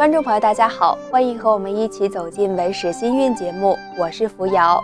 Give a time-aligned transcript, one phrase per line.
[0.00, 4.82] 观众朋友，大家好，欢迎和我们一起走进《文史新韵》节目，我是扶摇。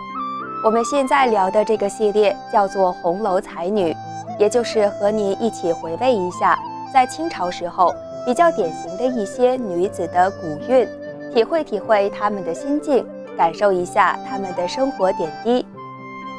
[0.63, 3.91] 我们现在聊的这个系列叫做《红楼才女》，
[4.37, 6.55] 也就是和您一起回味一下
[6.93, 7.91] 在清朝时候
[8.27, 10.87] 比较典型的一些女子的古韵，
[11.33, 13.03] 体会体会她们的心境，
[13.35, 15.65] 感受一下她们的生活点滴。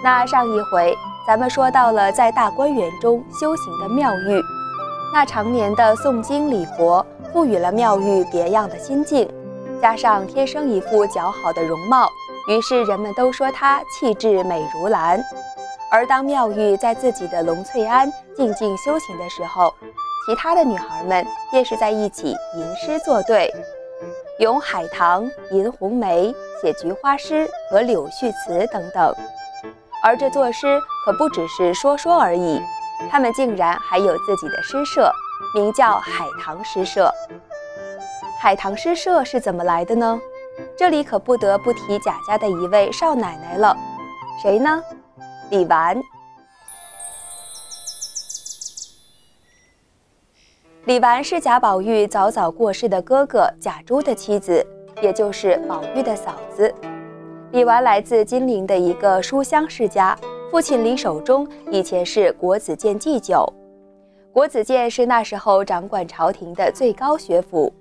[0.05, 0.95] 那上一回
[1.27, 4.41] 咱们说到了在大观园中修行的妙玉，
[5.13, 7.05] 那常年的诵经礼佛。
[7.33, 9.29] 赋予了妙玉别样的心境，
[9.81, 12.09] 加上天生一副姣好的容貌，
[12.49, 15.23] 于是人们都说她气质美如兰。
[15.91, 19.73] 而当妙玉在自己的龙翠庵静静修行的时候，
[20.27, 23.51] 其他的女孩们便是在一起吟诗作对，
[24.41, 29.15] 咏海棠、吟红梅、写菊花诗和柳絮词等等。
[30.03, 32.61] 而这作诗可不只是说说而已，
[33.11, 35.11] 她们竟然还有自己的诗社。
[35.55, 37.13] 名叫海棠诗社。
[38.41, 40.21] 海棠诗社是怎么来的呢？
[40.77, 43.77] 这里可不得不提贾家的一位少奶奶了，
[44.43, 44.83] 谁呢？
[45.51, 46.01] 李纨。
[50.85, 54.65] 李纨是贾宝玉早早过世的哥哥贾珠的妻子，
[55.03, 56.75] 也就是宝玉的嫂子。
[57.53, 60.17] 李纨来自金陵的一个书香世家，
[60.51, 63.47] 父亲李守忠以前是国子监祭酒。
[64.39, 67.73] 国子监是那时候掌管朝廷的最高学府，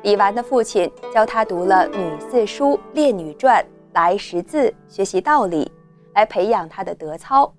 [0.00, 5.70] 李纨的父亲教他读了《女四书》《列女传》来识字、学习道理，
[6.14, 7.52] 来培养他的德操，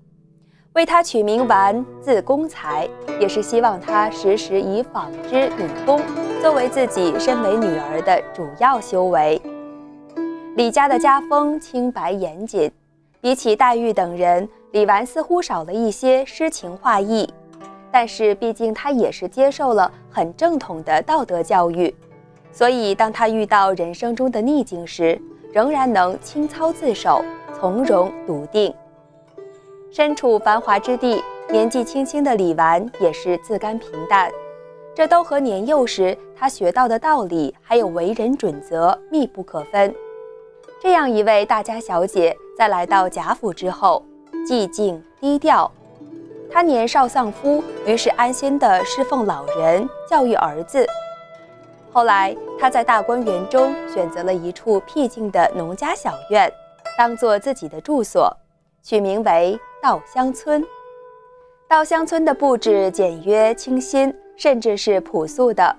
[0.73, 2.89] 为他取名纨，字公才，
[3.19, 6.01] 也是希望他时时以纺织女工
[6.41, 9.39] 作为自己身为女儿的主要修为。
[10.55, 12.71] 李家的家风清白严谨，
[13.21, 17.31] 比起黛玉等人，李纨似乎少了一些诗情画意。
[17.91, 21.93] 但是，毕竟他也是接受了很正统的道德教育，
[22.51, 25.19] 所以当他遇到人生中的逆境时，
[25.51, 27.23] 仍然能清操自守，
[27.59, 28.73] 从容笃定。
[29.91, 34.31] 身处繁华之地，年纪轻轻的李纨也是自甘平淡，
[34.93, 39.91] 这都和年幼时他学到的道理还有为人准则密不可分。
[40.79, 44.05] 这样一位大家小姐，在来到贾府之后，
[44.47, 45.69] 寂静低调。
[46.51, 50.85] 他年少丧夫，于是安心地侍奉老人，教育儿子。
[51.91, 56.51] 后来，他在大观园中选择了一处僻静的农家小院，
[56.97, 58.35] 当做自己的住所，
[58.81, 60.65] 取名为稻香村。
[61.67, 65.75] 稻香村的布置简约清新，甚至是朴素的。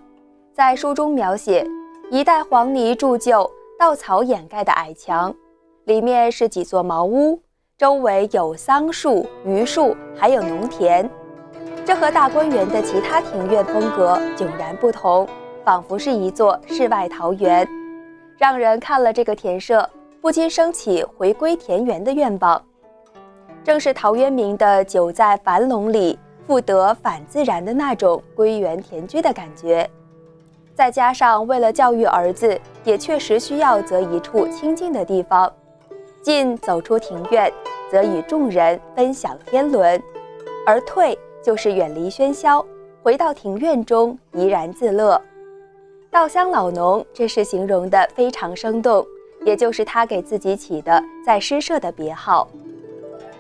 [0.53, 1.67] 在书中描写，
[2.11, 5.35] 一带黄泥铸就、稻草掩盖的矮墙，
[5.85, 7.41] 里面是几座茅屋。
[7.81, 11.09] 周围有桑树、榆树，还有农田，
[11.83, 15.27] 这和大观园的其他庭院风格迥然不同，
[15.65, 17.67] 仿佛是一座世外桃源，
[18.37, 19.89] 让人看了这个田舍，
[20.21, 22.63] 不禁升起回归田园的愿望。
[23.65, 29.89] 正是陶渊明的“久在樊笼里，复得返自然”的那种归园田居的感觉，
[30.75, 35.51] 再加上为了教育儿子，也确实需要择一处清静的地方。
[36.23, 37.51] 进走出庭院，
[37.91, 39.99] 则与众人分享天伦；
[40.67, 42.65] 而退就是远离喧嚣，
[43.03, 45.21] 回到庭院中怡然自乐。
[46.11, 49.07] 稻香老农，这是形容的非常生动，
[49.45, 52.47] 也就是他给自己起的在诗社的别号。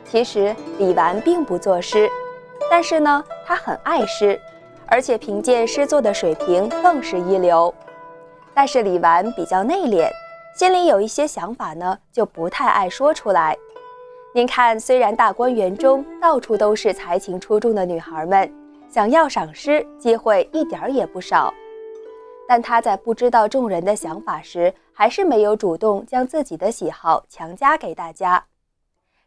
[0.04, 2.08] 其实李纨并不作诗，
[2.70, 4.40] 但是呢，他很爱诗，
[4.86, 7.72] 而且凭借诗作的水平更是一流。
[8.54, 10.08] 但是李纨比较内敛。
[10.55, 13.56] 心里有一些想法呢，就不太爱说出来。
[14.34, 18.53] 您看，虽然大观园中到处都是才情出众的女孩们，
[18.88, 21.53] 想要赏诗机会一点儿也不少，
[22.47, 28.44] 但她在不知道众人的想法时，还是没有主动将自己的喜好强加给大家。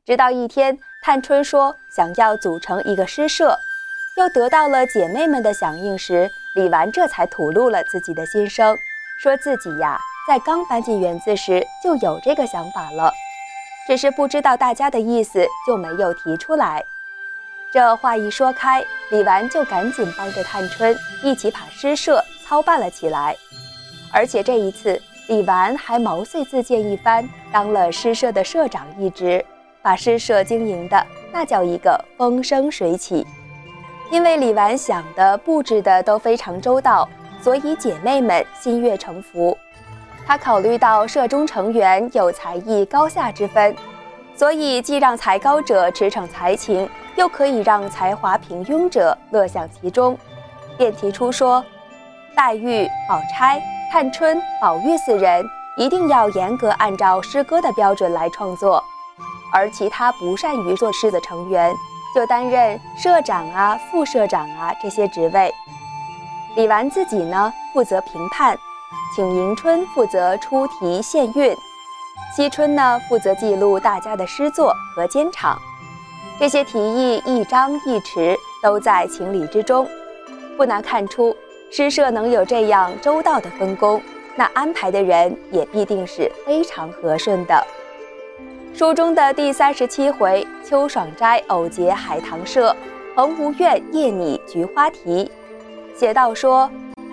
[0.06, 3.58] 直到一天，探春说想要组成一个诗社，
[4.18, 8.78] 又得到了姐妹们的响应时，李纨这才吐露了自己的心声，
[9.18, 10.00] 说自己呀。
[10.26, 13.12] 在刚搬进园子时就有这个想法了，
[13.86, 16.82] 只是不知道大家的意思，就没有提出来。
[17.74, 23.36] 这话一说开，李纨就赶紧帮着探春一起把诗社操办了起来。
[24.14, 29.46] 而且这一次，李纨还毛遂自荐一番，当了诗社的社长一职，
[29.82, 33.28] 把诗社经营的那叫一个风生水起。
[34.10, 37.10] 因为李纨想的、布置的都非常周到，
[37.44, 39.58] 所以姐妹们心悦诚服。
[40.26, 43.76] 他考虑到社中成员有才艺高下之分，
[44.34, 50.18] 所以既让才高者驰骋才情，又可以让才华平庸者乐享其中，
[50.78, 51.62] 便提出说：
[52.34, 53.62] 黛玉、宝钗、
[53.92, 55.46] 探春、宝玉四人
[55.76, 58.82] 一定要严格按照诗歌的标准来创作，
[59.52, 61.76] 而其他不善于作诗的成员
[62.16, 65.54] 就担任社长啊、副社长啊这些职位。
[66.56, 68.56] 李纨自己呢，负责评判，
[69.16, 71.56] 请迎春负责出题献韵，
[72.36, 75.60] 惜春呢负责记录大家的诗作和监场。
[76.40, 79.88] 这些提议一张一弛，都在情理之中。
[80.56, 81.36] 不难看出，
[81.72, 84.00] 诗社能有这样周到的分工，
[84.36, 87.66] 那安排的人也必定是非常和顺的。
[88.76, 92.76] 书中的第三十七回，秋爽斋偶结海棠社，
[93.16, 95.32] 彭无怨夜拟菊花题。
[95.96, 96.70] 写道说，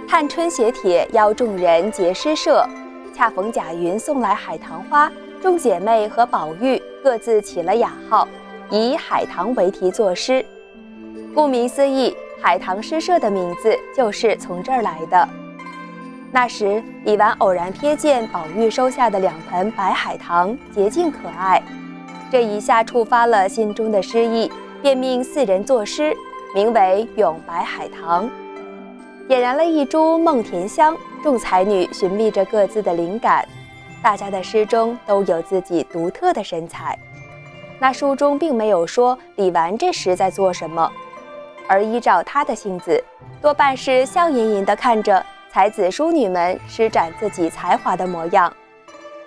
[0.09, 2.67] 探春写帖邀众人结诗社，
[3.15, 5.13] 恰逢贾云送来海棠花，
[5.43, 8.27] 众姐妹和宝玉各自起了雅号，
[8.71, 10.45] 以海棠为题作诗。
[11.35, 15.29] 顾名思义，海棠诗社的名字就是从这儿来的。
[16.33, 21.63] 那时李纨偶然瞥见宝玉收下的两盆白海棠，洁净可爱，
[22.31, 24.51] 这一下触发了心中的诗意，
[24.81, 26.17] 便命四人作诗，
[26.55, 28.25] 名为《咏白海棠》。
[29.31, 33.47] 点燃了一株梦田香，众才女寻觅着各自的灵感，
[34.03, 36.99] 大家的诗中都有自己独特的神采。
[37.79, 40.91] 那书中并没有说李纨这时在做什么，
[41.69, 43.01] 而依照他的性子，
[43.41, 48.53] 多半是笑吟吟地看着才子淑女们施展自己才华的模样。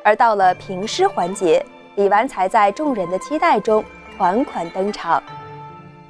[0.04, 1.66] 而到了评诗环节，
[1.96, 3.82] 李纨才在众人的期待中
[4.18, 5.24] 款款登场，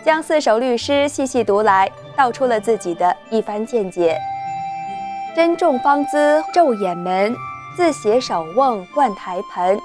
[0.03, 1.87] 将四首律诗细细读来。
[2.15, 4.17] 道出了自己的一番见解。
[5.35, 7.35] 珍重芳姿昼掩门，
[7.75, 9.79] 自携手瓮灌台盆。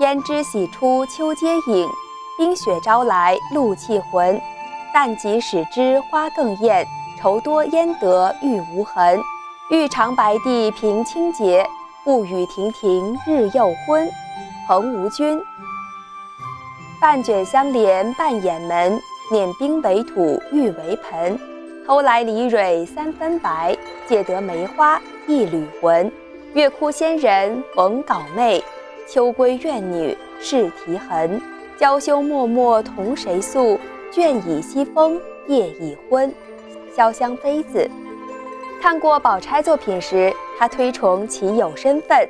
[0.00, 1.88] 胭脂洗出秋阶影，
[2.38, 4.40] 冰雪招来露气魂。
[4.94, 6.86] 但即使知花更艳，
[7.20, 9.20] 愁多焉得玉无痕。
[9.70, 11.66] 欲长白帝平清洁，
[12.04, 14.08] 不与亭亭日又昏。
[14.66, 15.38] 彭无君。
[17.00, 18.98] 半卷相连半掩门，
[19.30, 21.38] 碾冰为土玉为盆。
[21.86, 23.76] 偷来梨蕊三分白，
[24.08, 26.10] 借得梅花一缕魂。
[26.52, 28.60] 月窟仙人逢稿妹，
[29.06, 31.40] 秋闺怨女是啼痕。
[31.78, 33.78] 娇羞脉脉同谁诉？
[34.12, 36.34] 倦倚西风夜已昏。
[36.96, 37.88] 潇湘妃子。
[38.82, 42.26] 看过宝钗作品时，他推崇其有身份；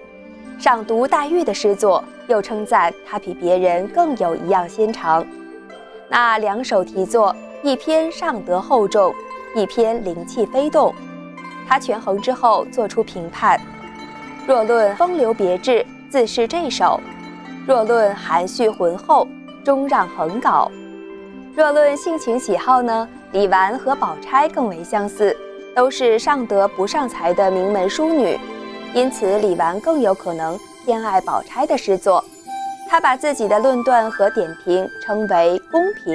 [0.58, 5.26] 赏读黛玉的诗作，又称赞她比别人更有一样心肠。
[6.10, 9.14] 那两首题作，一篇上得厚重。
[9.56, 10.94] 一篇灵气飞动，
[11.66, 13.58] 他权衡之后做出评判：
[14.46, 17.00] 若论风流别致，自是这首；
[17.66, 19.26] 若论含蓄浑厚，
[19.64, 20.70] 终让横稿；
[21.54, 25.34] 若论性情喜好呢，李纨和宝钗更为相似，
[25.74, 28.38] 都是上德不上才的名门淑女，
[28.92, 32.22] 因此李纨更有可能偏爱宝钗的诗作。
[32.90, 36.14] 他把自己的论断和点评称为公平，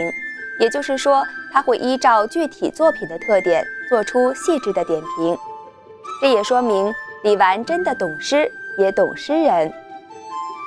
[0.59, 1.25] 也就是说。
[1.51, 5.37] 他会依照具体作品的特点做出细致的点评，
[6.21, 6.93] 这也说明
[7.23, 9.71] 李纨真的懂诗，也懂诗人。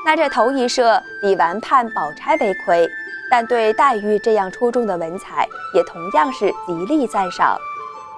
[0.05, 2.87] 那这头一射，李纨判宝钗为魁，
[3.31, 7.57] 但对黛玉这样出众的文采，也同样是极力赞赏。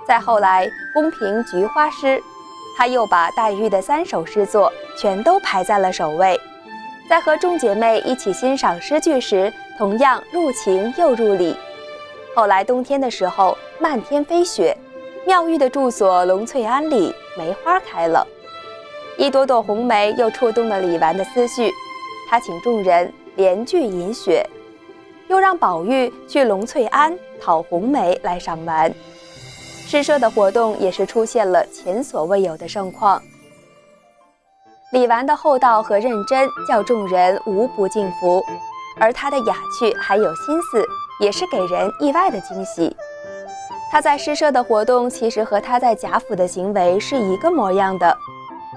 [0.05, 2.21] 再后来公评菊花诗，
[2.77, 6.39] 他又把黛玉的三首诗作全都排在了首位。
[7.09, 11.57] 在和众姐妹一起欣赏诗句时，同样入情又入理。
[12.37, 14.77] 后来冬天的时候，漫天飞雪，
[15.27, 18.27] 妙玉的住所龙翠庵里梅花开了，
[19.17, 21.73] 一朵朵红梅又触动了李纨的思绪。
[22.29, 24.47] 他请众人连句饮雪，
[25.29, 28.95] 又让宝玉去龙翠庵讨红梅来赏玩。
[29.87, 33.23] 诗社的活动也是出现了前所未有的盛况。
[34.93, 38.45] 李纨的厚道和认真叫众人无不敬服，
[39.01, 40.87] 而他的雅趣还有心思。
[41.21, 42.97] 也是给人意外的惊喜。
[43.91, 48.17] 他在诗社的活动，其实和他在贾府的行为是一个模样的，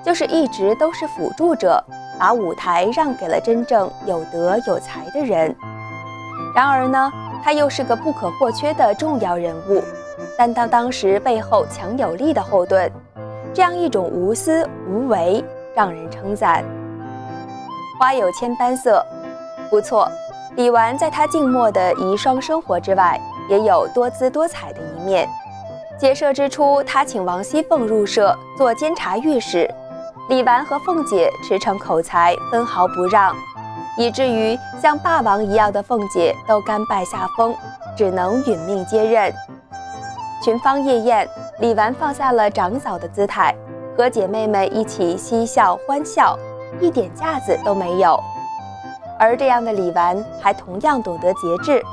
[0.04, 1.84] 就是一直都是辅助者，
[2.18, 5.54] 把舞台让给了真正有德有才的人。
[6.56, 7.12] 然而呢，
[7.44, 9.84] 他又是个不可或缺的重要人物，
[10.38, 12.90] 担当当时背后强有力的后盾。
[13.52, 15.44] 这样一种无私无为，
[15.76, 16.64] 让人称赞。
[18.00, 19.04] 花有千般色，
[19.70, 20.10] 不错。
[20.56, 25.28] 李纨在她静默的遗孀生活之外，也有多姿多彩的一面。
[25.98, 29.70] 结社之初，他请王熙凤入社做监察御史，
[30.30, 33.36] 李纨和凤姐驰骋口才，分毫不让，
[33.98, 37.54] 以至于像霸王一样的凤姐都甘拜下风，
[37.98, 39.34] 只能殒命接任。
[40.42, 41.28] 群芳夜宴，
[41.60, 43.54] 李纨放下了长嫂的姿态，
[43.98, 46.40] 和姐妹们一起嬉笑欢笑，
[46.80, 48.18] 一点架子都没有。
[49.20, 51.84] 而这样的李纨还同样懂得节制。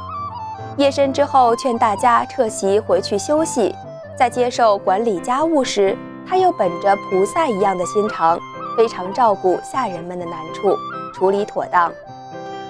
[0.76, 3.74] 夜深之后，劝大家撤席回去休息。
[4.16, 8.38] 在接受管理家务时，他又本着菩萨一样的心肠，
[8.76, 10.74] 非常照顾下人们的难处，
[11.12, 11.92] 处理妥当。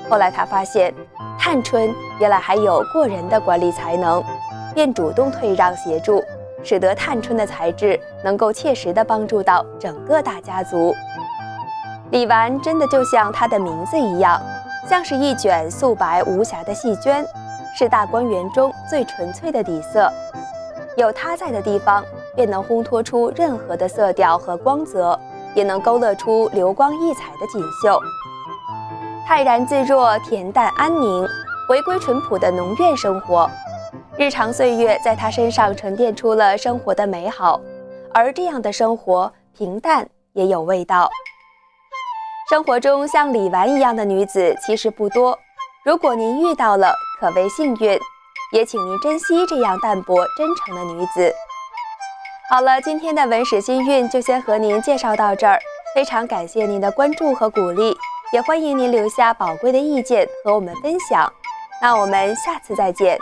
[0.09, 0.93] 后来他发现，
[1.39, 4.23] 探春原来还有过人的管理才能，
[4.75, 6.23] 便主动退让协助，
[6.63, 10.95] 使得探春的才智能够切实地帮助到整个大家族。
[12.11, 14.41] 李纨真的就像她的名字一样，
[14.89, 17.25] 像是一卷素白无瑕的细绢。
[17.79, 20.11] 是大观园中最纯粹的底色，
[20.97, 22.03] 有它在的地方，
[22.35, 25.21] 便能烘托出任何的色调和光泽，
[25.55, 28.01] 也能勾勒出流光溢彩的锦绣。
[29.27, 31.29] 泰然自若、恬淡安宁，
[31.69, 33.51] 回归淳朴的农院生活，
[34.17, 37.61] 日常岁月在他身上沉淀出了生活的美好。
[38.15, 41.11] 而这样的生活，平淡也有味道。
[42.49, 45.37] 生活中像李纨一样的女子其实不多，
[45.85, 47.99] 如果您遇到了，可谓幸运，
[48.53, 51.35] 也请您珍惜这样淡泊真诚的女子。
[52.49, 55.59] 好了，今天的文史新韵就先和您介绍到这儿，
[55.93, 57.97] 非常感谢您的关注和鼓励，
[58.33, 61.29] 也欢迎您留下宝贵的意见和我们分享。
[61.83, 63.19] 那我们下次再见。